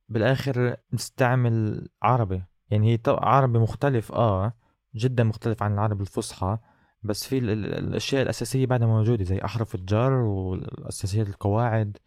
[0.09, 2.43] بالآخر نستعمل عربي.
[2.69, 4.53] يعني هي عربي مختلف آه
[4.95, 6.57] جدا مختلف عن العربي الفصحى
[7.03, 11.97] بس في الأشياء الأساسية بعدها موجودة زي أحرف الجر والأساسيات القواعد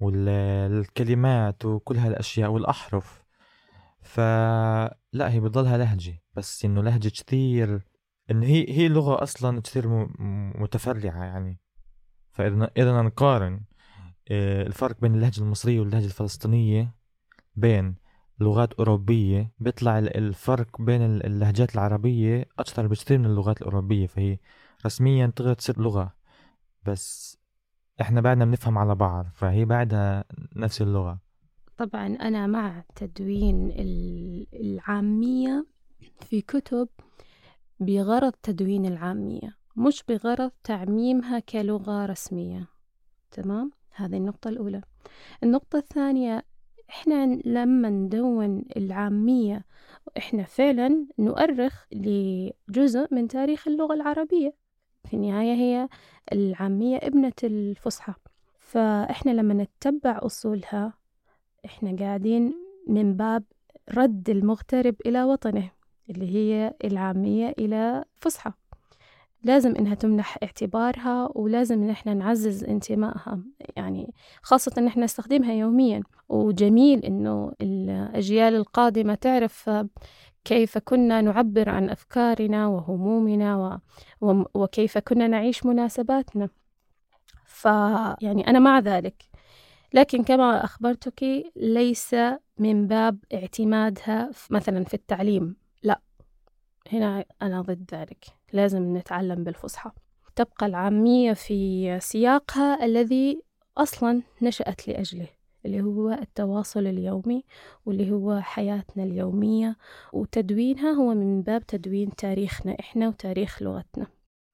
[0.00, 3.24] والكلمات وكل هالأشياء والأحرف.
[4.02, 7.86] فلا هي بتضلها لهجة بس إنه لهجة كثير
[8.30, 10.08] إنه هي هي لغة أصلا كثير
[10.60, 11.65] متفرعة يعني.
[12.36, 13.60] فإذا إذا نقارن
[14.30, 16.94] آه، الفرق بين اللهجة المصرية واللهجة الفلسطينية
[17.56, 17.94] بين
[18.40, 19.52] لغات أوروبية.
[19.58, 24.38] بيطلع الفرق بين اللهجات العربية أكثر بكثير من اللغات الأوروبية فهي
[24.86, 26.14] رسميا تقدر تصير لغة
[26.86, 27.38] بس
[28.00, 30.24] إحنا بعدنا بنفهم على بعض فهي بعدها
[30.56, 31.20] نفس اللغة.
[31.76, 33.70] طبعا أنا مع تدوين
[34.54, 35.66] العامية
[36.20, 36.88] في كتب
[37.80, 39.56] بغرض تدوين العامية.
[39.76, 42.68] مش بغرض تعميمها كلغة رسمية.
[43.30, 44.82] تمام؟ هذه النقطة الأولى.
[45.42, 46.44] النقطة الثانية
[46.90, 49.64] إحنا لما ندون العامية
[50.18, 54.54] إحنا فعلا نؤرخ لجزء من تاريخ اللغة العربية.
[55.04, 55.88] في النهاية هي
[56.32, 58.12] العامية ابنة الفصحى.
[58.58, 60.92] فإحنا لما نتبع أصولها
[61.64, 62.54] إحنا قاعدين
[62.88, 63.44] من باب
[63.94, 65.70] رد المغترب إلى وطنه
[66.10, 68.52] اللي هي العامية إلى فصحى.
[69.46, 73.40] لازم إنها تمنح اعتبارها ولازم إن إحنا نعزز انتمائها.
[73.76, 76.02] يعني خاصة إن إحنا نستخدمها يوميا.
[76.28, 79.70] وجميل إنه الأجيال القادمة تعرف
[80.44, 83.78] كيف كنا نعبر عن أفكارنا وهمومنا و...
[84.28, 84.44] و...
[84.54, 86.48] وكيف كنا نعيش مناسباتنا.
[87.44, 89.22] فيعني أنا مع ذلك.
[89.94, 91.24] لكن كما أخبرتك
[91.56, 92.16] ليس
[92.58, 95.56] من باب اعتمادها مثلا في التعليم.
[95.82, 96.00] لا.
[96.92, 98.35] هنا أنا ضد ذلك.
[98.52, 99.90] لازم نتعلم بالفصحى.
[100.36, 103.42] تبقى العامية في سياقها الذي
[103.78, 105.28] أصلا نشأت لأجله
[105.66, 107.44] اللي هو التواصل اليومي
[107.86, 109.76] واللي هو حياتنا اليومية.
[110.12, 114.06] وتدوينها هو من باب تدوين تاريخنا إحنا وتاريخ لغتنا.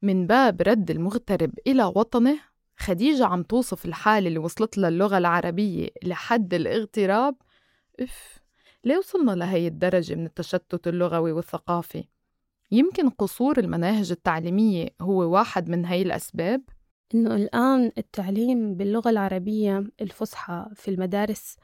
[0.02, 2.38] من باب رد المغترب إلى وطنه
[2.76, 7.34] خديجة عم توصف الحالة اللي وصلت لها اللغة العربية لحد الاغتراب.
[8.00, 8.38] إف
[8.84, 12.04] ليه وصلنا لهي الدرجة من التشتت اللغوي والثقافي؟
[12.72, 16.62] يمكن قصور المناهج التعليمية هو واحد من هي الأسباب؟
[17.14, 21.56] إنه الآن التعليم باللغة العربية الفصحى في المدارس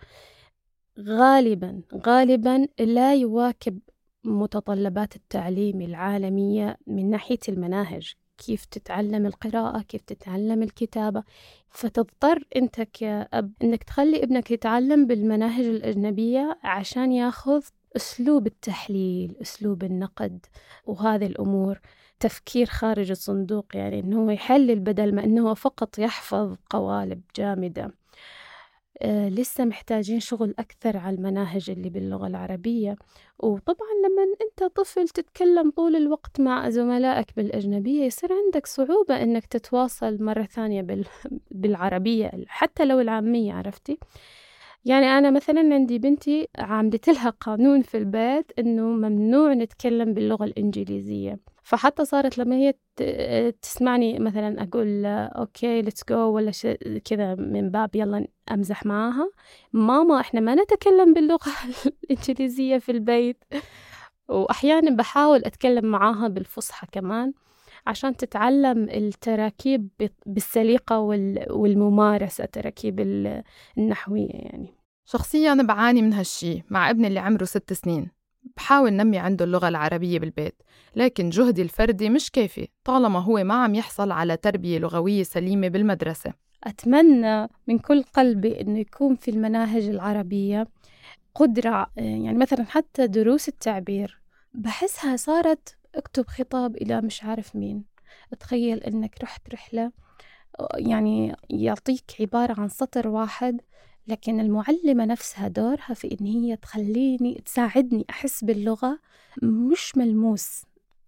[1.00, 3.78] غالبا غالبا لا يواكب
[4.24, 11.22] متطلبات التعليم العالمية من ناحية المناهج كيف تتعلم القراءة كيف تتعلم الكتابة
[11.70, 17.62] فتضطر أنت كأب أنك تخلي ابنك يتعلم بالمناهج الأجنبية عشان ياخذ
[17.96, 20.46] أسلوب التحليل أسلوب النقد
[20.86, 21.80] وهذه الأمور
[22.20, 27.94] تفكير خارج الصندوق يعني أنه يحلل بدل ما أنه فقط يحفظ قوالب جامدة.
[29.02, 32.96] آه لسه محتاجين شغل أكثر على المناهج اللي باللغة العربية.
[33.38, 40.22] وطبعا لما أنت طفل تتكلم طول الوقت مع زملائك بالأجنبية يصير عندك صعوبة أنك تتواصل
[40.22, 41.04] مرة ثانية بال...
[41.50, 43.98] بالعربية حتى لو العامية عرفتي؟
[44.84, 51.38] يعني أنا مثلا عندي بنتي عملت لها قانون في البيت إنه ممنوع نتكلم باللغة الإنجليزية.
[51.62, 52.74] فحتى صارت لما هي
[53.62, 56.52] تسمعني مثلا أقول okay let's go ولا
[57.04, 59.30] كذا من باب يلا أمزح معاها.
[59.72, 61.50] ماما إحنا ما نتكلم باللغة
[62.04, 63.44] الإنجليزية في البيت.
[64.28, 67.32] وأحيانا بحاول أتكلم معاها بالفصحى كمان.
[67.88, 69.88] عشان تتعلم التراكيب
[70.26, 70.98] بالسليقة
[71.50, 73.00] والممارسة تراكيب
[73.78, 74.74] النحوية يعني.
[75.04, 78.10] شخصيا أنا بعاني من هالشي مع ابني اللي عمره ست سنين.
[78.56, 80.62] بحاول نمي عنده اللغة العربية بالبيت
[80.96, 86.32] لكن جهدي الفردي مش كافي طالما هو ما عم يحصل على تربية لغوية سليمة بالمدرسة.
[86.64, 90.68] أتمنى من كل قلبي أنه يكون في المناهج العربية
[91.34, 94.20] قدرة يعني مثلا حتى دروس التعبير.
[94.54, 97.84] بحسها صارت اكتب خطاب إلى مش عارف مين.
[98.40, 99.92] تخيل إنك رحت رحلة
[100.76, 103.60] يعني يعطيك عبارة عن سطر واحد
[104.06, 108.98] لكن المعلمة نفسها دورها في إن هي تخليني تساعدني أحس باللغة
[109.42, 110.62] مش ملموس.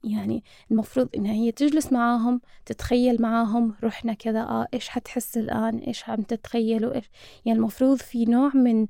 [0.05, 6.09] يعني المفروض إنها هي تجلس معاهم تتخيل معاهم رحنا كذا آه إيش حتحس الآن؟ إيش
[6.09, 7.11] عم تتخيلوا؟ إيش؟
[7.45, 8.87] يعني المفروض في نوع من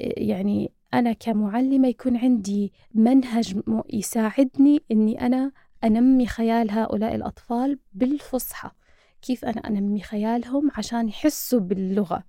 [0.00, 3.60] يعني أنا كمعلمة يكون عندي منهج
[3.92, 5.52] يساعدني إني أنا
[5.84, 8.70] أنمي خيال هؤلاء الأطفال بالفصحى.
[9.22, 12.24] كيف أنا أنمي خيالهم عشان يحسوا باللغة؟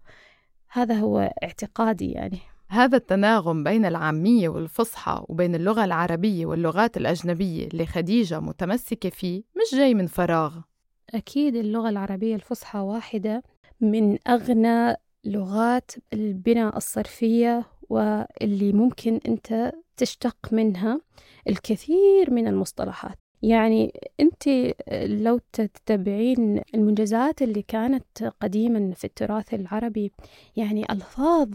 [0.71, 2.39] هذا هو اعتقادي يعني.
[2.67, 9.77] هذا التناغم بين العامية والفصحى وبين اللغة العربية واللغات الأجنبية اللي خديجة متمسكة فيه مش
[9.77, 10.55] جاي من فراغ.
[11.13, 13.43] أكيد اللغة العربية الفصحى واحدة
[13.81, 14.95] من أغنى
[15.25, 21.01] لغات البناء الصرفية واللي ممكن أنت تشتق منها
[21.49, 23.17] الكثير من المصطلحات.
[23.41, 24.73] يعني أنت
[25.05, 30.11] لو تتبعين المنجزات اللي كانت قديما في التراث العربي
[30.55, 31.49] يعني ألفاظ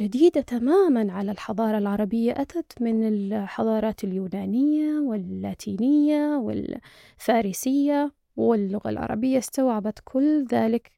[0.00, 10.44] جديدة تماما على الحضارة العربية أتت من الحضارات اليونانية واللاتينية والفارسية واللغة العربية استوعبت كل
[10.44, 10.90] ذلك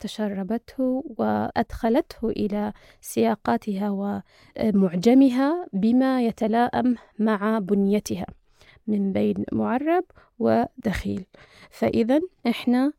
[0.00, 8.26] تشربته وأدخلته إلى سياقاتها ومعجمها بما يتلائم مع بنيتها
[8.86, 10.04] من بين معرب
[10.38, 11.24] ودخيل.
[11.70, 12.92] فإذا إحنا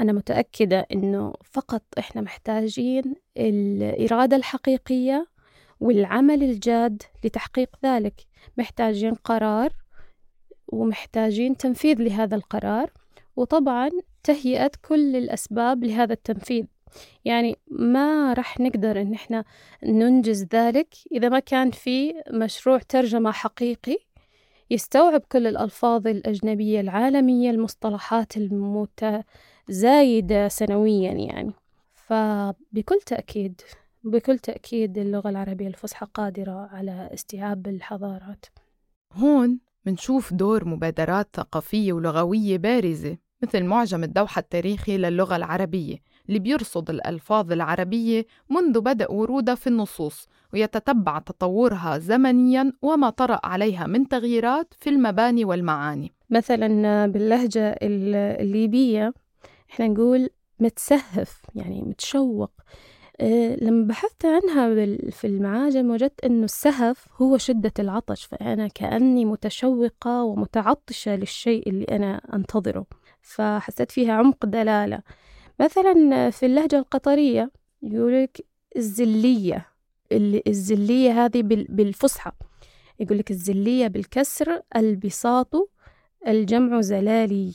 [0.00, 5.26] أنا متأكدة إنه فقط إحنا محتاجين الإرادة الحقيقية
[5.80, 8.26] والعمل الجاد لتحقيق ذلك.
[8.58, 9.72] محتاجين قرار
[10.68, 12.90] ومحتاجين تنفيذ لهذا القرار.
[13.36, 13.90] وطبعا
[14.22, 16.64] تهيئة كل الأسباب لهذا التنفيذ.
[17.24, 19.44] يعني ما رح نقدر إن إحنا
[19.84, 23.98] ننجز ذلك إذا ما كان في مشروع ترجمة حقيقي
[24.70, 29.28] يستوعب كل الألفاظ الأجنبية العالمية المصطلحات المتزايدة
[30.48, 31.52] سنويا يعني.
[31.94, 33.60] فبكل تأكيد
[34.04, 38.46] بكل تأكيد اللغة العربية الفصحى قادرة على استيعاب الحضارات.
[39.12, 43.16] هون منشوف دور مبادرات ثقافية ولغوية بارزة.
[43.42, 45.96] مثل معجم الدوحة التاريخي للغة العربية
[46.28, 53.86] اللي بيرصد الألفاظ العربية منذ بدء ورودها في النصوص ويتتبع تطورها زمنياً وما طرأ عليها
[53.86, 56.12] من تغييرات في المباني والمعاني.
[56.30, 59.14] مثلا باللهجة الليبية
[59.70, 60.30] إحنا نقول
[60.60, 62.50] متسهف يعني متشوق.
[63.20, 64.74] أه لما بحثت عنها
[65.10, 72.20] في المعاجم وجدت أنه السهف هو شدة العطش فأنا كأني متشوقة ومتعطشة للشيء اللي أنا
[72.34, 72.86] أنتظره.
[73.22, 75.02] فحسيت فيها عمق دلالة.
[75.60, 77.50] مثلا في اللهجة القطرية
[77.82, 78.46] يقولك
[78.76, 79.66] الزلية.
[80.46, 82.32] الزلية هذه بالفصحى.
[83.00, 85.70] يقولك الزلية بالكسر البساط
[86.26, 87.52] الجمع زلالي.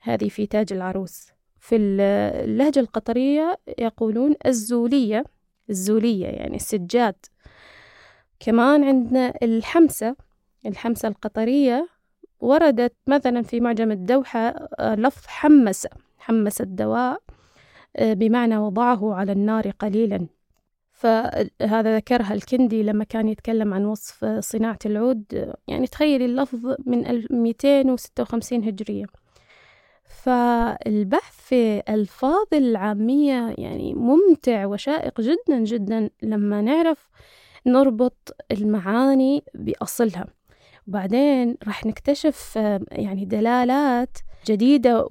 [0.00, 1.28] هذه في تاج العروس.
[1.60, 5.24] في اللهجة القطرية يقولون الزولية.
[5.70, 7.14] الزولية يعني السجاد.
[8.40, 10.16] كمان عندنا الحمسة.
[10.66, 11.88] الحمسة القطرية
[12.42, 15.86] وردت مثلا في معجم الدوحة لفظ حمس
[16.18, 17.20] حمس الدواء
[18.00, 20.26] بمعنى وضعه على النار قليلا.
[20.92, 28.64] فهذا ذكرها الكندي لما كان يتكلم عن وصف صناعة العود يعني تخيلي اللفظ من 1256
[28.64, 29.04] هجرية.
[30.04, 37.10] فالبحث في ألفاظ العامية يعني ممتع وشائق جدا جدا لما نعرف
[37.66, 40.26] نربط المعاني بأصلها.
[40.88, 42.56] وبعدين راح نكتشف
[42.92, 45.06] يعني دلالات جديدة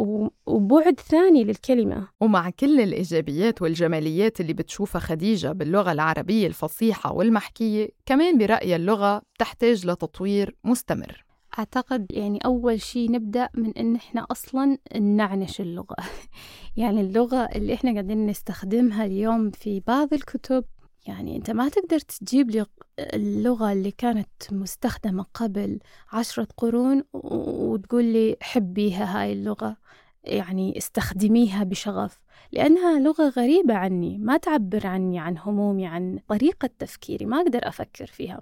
[0.45, 2.07] وبعد ثاني للكلمة.
[2.21, 9.87] ومع كل الإيجابيات والجماليات اللي بتشوفها خديجة باللغة العربية الفصيحة والمحكية كمان برأي اللغة تحتاج
[9.87, 11.25] لتطوير مستمر.
[11.59, 15.95] أعتقد يعني أول شيء نبدأ من إن إحنا أصلا نعنش اللغة.
[16.77, 20.63] يعني اللغة اللي إحنا قاعدين نستخدمها اليوم في بعض الكتب
[21.07, 22.65] يعني أنت ما تقدر تجيب لي
[22.99, 25.79] اللغة اللي كانت مستخدمة قبل
[26.11, 29.77] عشرة قرون وتقول لي حبيها هاي اللغة
[30.23, 32.19] يعني استخدميها بشغف
[32.51, 38.05] لأنها لغة غريبة عني ما تعبر عني عن همومي عن طريقة تفكيري ما أقدر أفكر
[38.05, 38.41] فيها.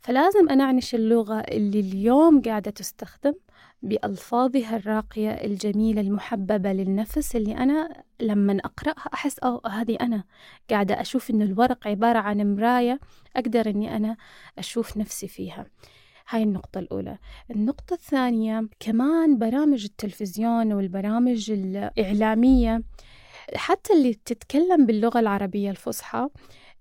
[0.00, 3.34] فلازم أنعنش اللغة اللي اليوم قاعدة تستخدم
[3.82, 10.24] بألفاظها الراقية الجميلة المحببة للنفس اللي أنا لما أقرأها أحس أو هذه أنا.
[10.70, 13.00] قاعدة أشوف إنه الورق عبارة عن مراية
[13.36, 14.16] أقدر إني أنا
[14.58, 15.66] أشوف نفسي فيها.
[16.28, 17.18] هاي النقطة الأولى.
[17.50, 22.82] النقطة الثانية كمان برامج التلفزيون والبرامج الإعلامية
[23.54, 26.28] حتى اللي تتكلم باللغة العربية الفصحى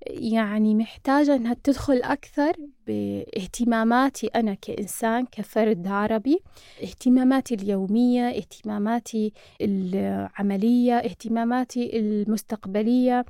[0.08, 2.54] يعني محتاجة إنها تدخل أكثر
[2.90, 6.40] باهتماماتي أنا كإنسان كفرد عربي
[6.84, 13.26] اهتماماتي اليومية اهتماماتي العملية اهتماماتي المستقبلية.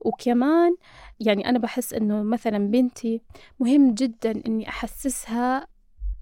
[0.00, 0.76] وكمان
[1.20, 3.22] يعني أنا بحس إنه مثلا بنتي
[3.60, 5.66] مهم جدا إني أحسسها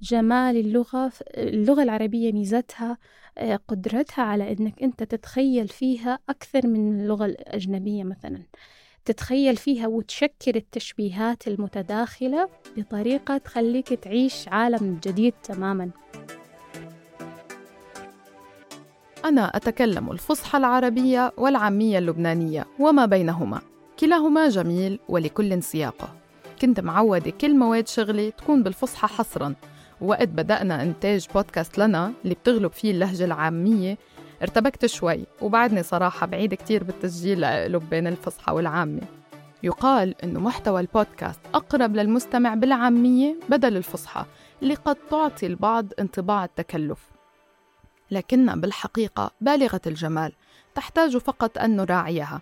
[0.02, 2.98] جمال اللغة اللغة العربية ميزتها
[3.68, 8.42] قدرتها على إنك أنت تتخيل فيها أكثر من اللغة الأجنبية مثلا.
[9.08, 15.90] تتخيل فيها وتشكل التشبيهات المتداخلة بطريقة تخليك تعيش عالم جديد تماما.
[19.24, 23.60] أنا أتكلم الفصحى العربية والعامية اللبنانية وما بينهما.
[24.00, 26.08] كلاهما جميل ولكل سياقه.
[26.62, 29.54] كنت معودة كل مواد شغلي تكون بالفصحى حصراً.
[30.00, 33.98] وقت بدأنا إنتاج بودكاست لنا اللي بتغلب فيه اللهجة العامية
[34.42, 39.00] ارتبكت شوي وبعدني صراحة بعيد كتير بالتسجيل لأقلب بين الفصحى والعامة.
[39.62, 44.24] يقال إنه محتوى البودكاست أقرب للمستمع بالعامية بدل الفصحى
[44.62, 46.98] اللي قد تعطي البعض انطباع التكلف.
[48.10, 50.32] لكنها بالحقيقة بالغة الجمال
[50.74, 52.40] تحتاج فقط أن نراعيها.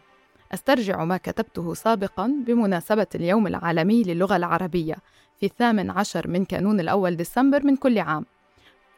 [0.54, 4.96] أسترجع ما كتبته سابقا بمناسبة اليوم العالمي للغة العربية
[5.40, 8.26] في الثامن عشر من كانون الأول ديسمبر من كل عام.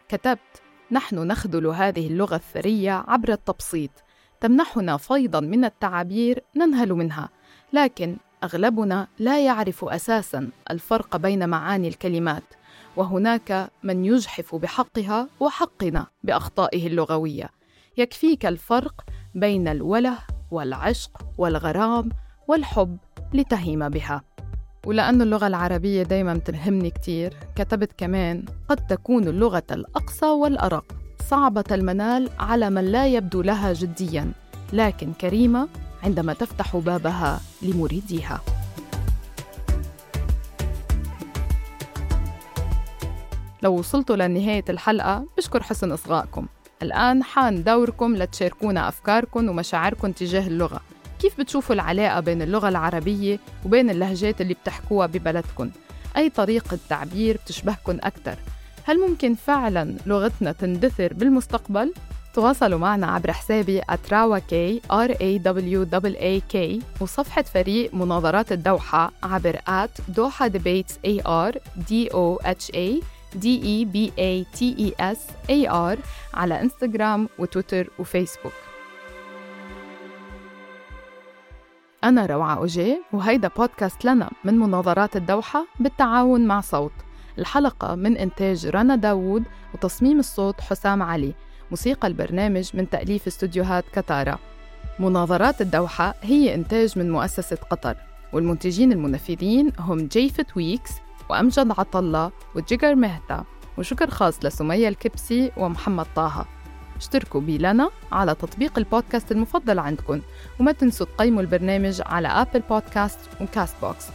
[0.08, 3.90] كتبت نحن نخذل هذه اللغة الثرية عبر التبسيط.
[4.40, 7.28] تمنحنا فيضا من التعابير ننهل منها.
[7.72, 12.42] لكن أغلبنا لا يعرف أساسا الفرق بين معاني الكلمات
[12.96, 17.50] وهناك من يجحف بحقها وحقنا بأخطائه اللغوية.
[17.96, 20.18] يكفيك الفرق بين الوله
[20.50, 22.08] والعشق والغرام
[22.48, 22.98] والحب
[23.34, 24.22] لتهيم بها.
[24.86, 30.84] ولأن اللغة العربية دايما تلهمني كتير كتبت كمان قد تكون اللغة الأقصى والأرق.
[31.30, 34.32] صعبة المنال على من لا يبدو لها جديا
[34.72, 35.68] لكن كريمة
[36.02, 38.40] عندما تفتح بابها لمريديها.
[43.62, 46.46] لو وصلتوا لنهاية الحلقة بشكر حسن إصغائكم.
[46.82, 50.80] الآن حان دوركم لتشاركونا أفكاركم ومشاعركم تجاه اللغة.
[51.18, 55.70] كيف بتشوفوا العلاقة بين اللغة العربية وبين اللهجات اللي بتحكوها ببلدكم؟
[56.16, 58.36] أي طريقة تعبير بتشبهكم أكثر؟
[58.84, 61.92] هل ممكن فعلا لغتنا تندثر بالمستقبل؟
[62.34, 63.80] تواصلوا معنا عبر حسابي
[66.14, 66.56] a k
[67.00, 69.56] وصفحة فريق مناظرات الدوحة عبر
[70.08, 71.22] @دوحة debates a
[71.90, 73.02] d o h a
[73.34, 75.18] d e b a t e s
[75.50, 75.98] a r
[76.34, 78.67] على انستغرام وتويتر وفيسبوك
[82.04, 86.92] أنا روعة أوجي وهيدا بودكاست لنا من مناظرات الدوحة بالتعاون مع صوت.
[87.38, 89.42] الحلقة من إنتاج رنا داوود
[89.74, 91.34] وتصميم الصوت حسام علي.
[91.70, 94.38] موسيقى البرنامج من تأليف استوديوهات كتارا.
[94.98, 97.96] مناظرات الدوحة هي إنتاج من مؤسسة قطر
[98.32, 100.90] والمنتجين المنفذين هم جيفت ويكس
[101.30, 103.44] وأمجد عطلة وجيجر مهتا.
[103.78, 106.46] وشكر خاص لسمية الكبسي ومحمد طه.
[106.98, 110.20] اشتركوا بلنا على تطبيق البودكاست المفضل عندكم
[110.60, 114.06] وما تنسوا تقيموا البرنامج على Apple Podcasts و Castbox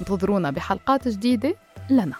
[0.00, 1.56] انتظرونا بحلقات جديدة
[1.90, 2.16] لنا.